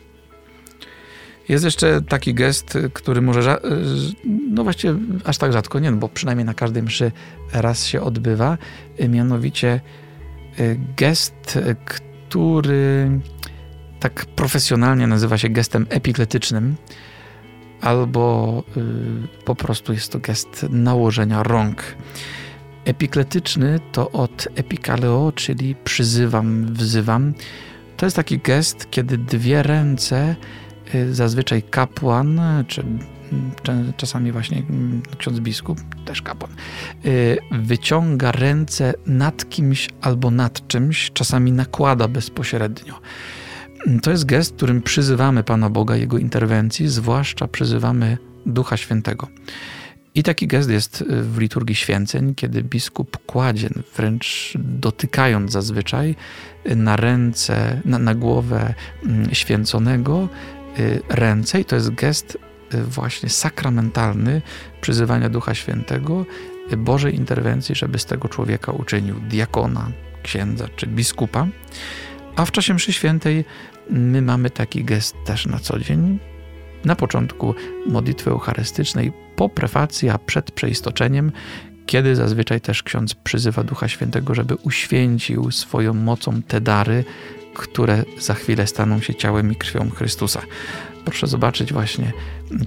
[1.49, 3.61] Jest jeszcze taki gest, który może,
[4.49, 7.11] no właściwie aż tak rzadko nie, no bo przynajmniej na każdej mszy
[7.53, 8.57] raz się odbywa,
[9.09, 9.81] mianowicie
[10.59, 13.09] y, gest, który
[13.99, 16.75] tak profesjonalnie nazywa się gestem epikletycznym,
[17.81, 21.83] albo y, po prostu jest to gest nałożenia rąk.
[22.85, 27.33] Epikletyczny to od epikaleo, czyli przyzywam, wzywam.
[27.97, 30.64] To jest taki gest, kiedy dwie ręce, y,
[31.11, 32.83] zazwyczaj kapłan, czy
[33.97, 34.63] czasami właśnie
[35.17, 36.51] ksiądz biskup, też kapłan,
[37.05, 42.99] y, wyciąga ręce nad kimś albo nad czymś, czasami nakłada bezpośrednio.
[44.01, 49.27] To jest gest, którym przyzywamy Pana Boga, Jego interwencji, zwłaszcza przyzywamy Ducha Świętego.
[50.15, 56.15] I taki gest jest y, w liturgii święceń, kiedy biskup kładzie, wręcz dotykając zazwyczaj,
[56.65, 58.73] y, na ręce, na, na głowę
[59.05, 60.29] mm, święconego
[61.09, 62.37] ręce, i to jest gest
[62.71, 64.41] właśnie sakramentalny
[64.81, 66.25] przyzywania Ducha Świętego,
[66.77, 69.91] Bożej interwencji, żeby z tego człowieka uczynił diakona,
[70.23, 71.47] księdza czy biskupa.
[72.35, 73.45] A w czasie mszy świętej
[73.89, 76.19] my mamy taki gest też na co dzień.
[76.85, 77.55] Na początku
[77.87, 81.31] modlitwy eucharystycznej, po prefacji, a przed przeistoczeniem,
[81.85, 87.03] kiedy zazwyczaj też ksiądz przyzywa Ducha Świętego, żeby uświęcił swoją mocą te dary,
[87.55, 90.41] które za chwilę staną się ciałem i krwią Chrystusa.
[91.05, 92.13] Proszę zobaczyć właśnie,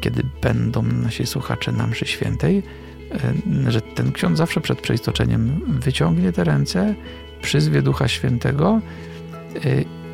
[0.01, 2.62] kiedy będą nasi słuchacze na mszy świętej,
[3.66, 6.94] e, że ten ksiądz zawsze przed przeistoczeniem wyciągnie te ręce,
[7.42, 8.81] przyzwie Ducha Świętego
[9.55, 9.61] e,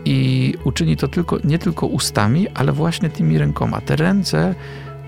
[0.04, 3.80] i uczyni to tylko, nie tylko ustami, ale właśnie tymi rękoma.
[3.80, 4.54] Te ręce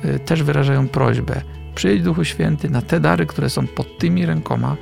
[0.03, 1.43] e, też wyrażają prośbę.
[1.75, 4.77] Przyjedź Duchu Święty na te dary, które są pod tymi rękoma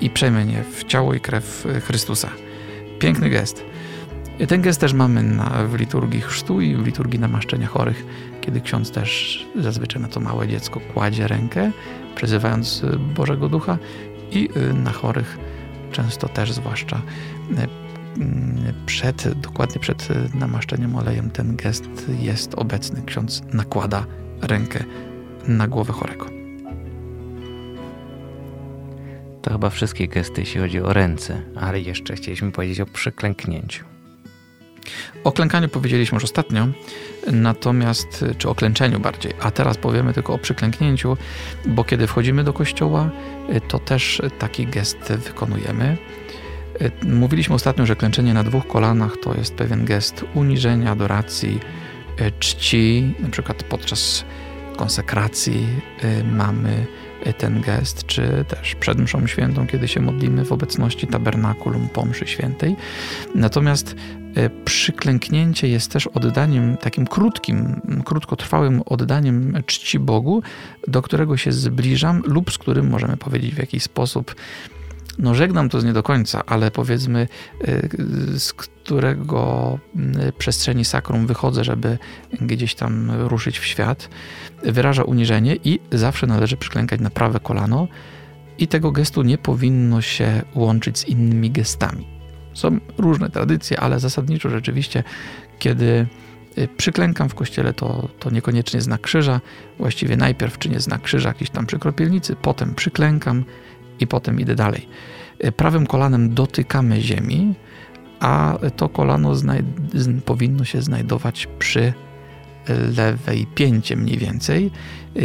[0.00, 2.28] i przejmę je w ciało i krew Chrystusa.
[2.98, 3.69] Piękny gest.
[4.48, 8.06] Ten gest też mamy na, w liturgii chrztu i w liturgii namaszczenia chorych,
[8.40, 11.70] kiedy ksiądz też zazwyczaj na to małe dziecko kładzie rękę,
[12.14, 13.78] przyzywając y, Bożego Ducha
[14.30, 15.38] i y, na chorych
[15.92, 21.88] często też zwłaszcza y, mm, przed, dokładnie przed namaszczeniem olejem ten gest
[22.20, 23.02] jest obecny.
[23.06, 24.06] Ksiądz nakłada
[24.42, 24.84] rękę
[25.48, 26.26] na głowę chorego.
[29.42, 33.89] To chyba wszystkie gesty, jeśli chodzi o ręce, ale jeszcze chcieliśmy powiedzieć o przyklęknięciu.
[35.24, 36.68] O klękaniu powiedzieliśmy już ostatnio,
[37.32, 41.16] natomiast, czy o klęczeniu bardziej, a teraz powiemy tylko o przyklęknięciu,
[41.66, 43.10] bo kiedy wchodzimy do kościoła,
[43.68, 45.96] to też taki gest wykonujemy.
[47.02, 51.60] Mówiliśmy ostatnio, że klęczenie na dwóch kolanach to jest pewien gest uniżenia, adoracji,
[52.38, 54.24] czci, na przykład podczas
[54.76, 55.66] konsekracji
[56.32, 56.86] mamy
[57.38, 62.26] ten gest, czy też przed mszą świętą, kiedy się modlimy w obecności tabernakulum po mszy
[62.26, 62.76] świętej.
[63.34, 63.96] Natomiast
[64.36, 70.42] E, przyklęknięcie jest też oddaniem, takim krótkim, krótkotrwałym oddaniem czci Bogu,
[70.88, 74.34] do którego się zbliżam lub z którym możemy powiedzieć w jakiś sposób,
[75.20, 77.28] no żegnam to nie do końca, ale powiedzmy,
[77.64, 77.88] e,
[78.38, 79.78] z którego
[80.38, 81.98] przestrzeni sakrum wychodzę, żeby
[82.40, 84.08] gdzieś tam ruszyć w świat,
[84.62, 87.88] wyraża uniżenie i zawsze należy przyklękać na prawe kolano
[88.58, 92.06] i tego gestu nie powinno się łączyć z innymi gestami.
[92.54, 95.04] Są różne tradycje, ale zasadniczo rzeczywiście,
[95.58, 96.06] kiedy
[96.58, 99.40] y, przyklękam w kościele, to, to niekoniecznie znak krzyża.
[99.78, 103.44] Właściwie najpierw czynię znak krzyża jakiś tam przy kropielnicy, potem przyklękam
[104.00, 104.88] i potem idę dalej.
[105.56, 107.54] Prawym kolanem dotykamy ziemi,
[108.20, 109.32] a to kolano
[110.24, 111.92] powinno się znajdować przy
[112.96, 114.70] lewej pięcie mniej więcej.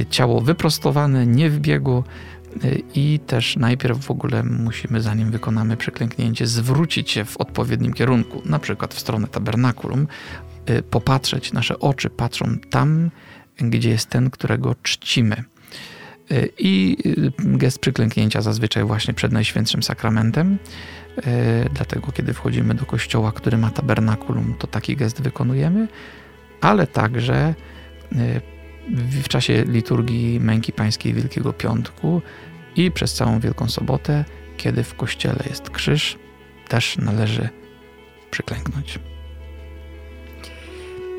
[0.10, 2.04] Ciało wyprostowane, nie w biegu,
[2.94, 8.60] i też najpierw w ogóle musimy, zanim wykonamy przeklęknięcie, zwrócić się w odpowiednim kierunku, na
[8.60, 10.08] przykład w stronę tabernakulum,
[10.90, 13.12] popatrzeć, nasze oczy patrzą tam,
[13.58, 15.44] gdzie jest ten, którego czcimy.
[16.32, 20.58] Y, I y, gest przyklęknięcia zazwyczaj właśnie przed Najświętszym Sakramentem.
[21.74, 25.88] Dlatego, kiedy wchodzimy do kościoła, który ma tabernakulum, to taki gest wykonujemy,
[26.62, 27.54] ale także
[28.90, 32.22] w czasie liturgii Męki Pańskiej Wielkiego Piątku
[32.76, 34.26] i przez całą Wielką Sobotę,
[34.58, 36.18] kiedy w kościele jest krzyż,
[36.68, 37.50] też należy
[38.32, 39.00] przyklęknąć.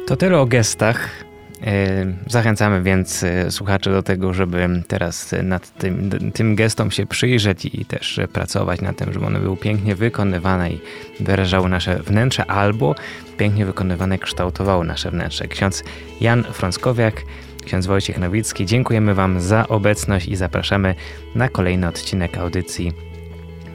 [0.06, 1.25] To tyle o gestach.
[1.62, 7.64] E, zachęcamy więc e, słuchaczy do tego, żeby teraz nad tym, tym gestom się przyjrzeć
[7.64, 10.80] i też pracować nad tym, żeby one były pięknie wykonywane i
[11.20, 12.94] wyrażały nasze wnętrze, albo
[13.38, 15.48] pięknie wykonywane kształtowały nasze wnętrze.
[15.48, 15.84] Ksiądz
[16.20, 17.22] Jan Frąckowiak
[17.64, 18.66] ksiądz Wojciech Nowicki.
[18.66, 20.94] Dziękujemy Wam za obecność i zapraszamy
[21.34, 22.92] na kolejny odcinek audycji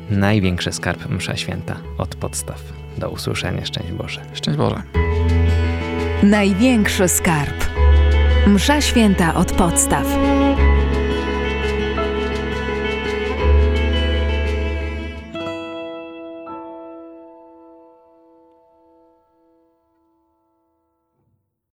[0.10, 2.64] Największy Skarb Msza Święta od podstaw.
[2.98, 3.66] Do usłyszenia.
[3.66, 4.22] Szczęść Boże.
[4.34, 4.82] Szczęść Boże.
[6.24, 7.71] Największy Skarb
[8.48, 10.06] Msza Święta od podstaw.